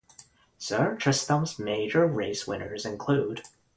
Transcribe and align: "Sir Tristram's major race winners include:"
"Sir 0.57 0.95
Tristram's 0.99 1.59
major 1.59 2.07
race 2.07 2.47
winners 2.47 2.87
include:" 2.87 3.43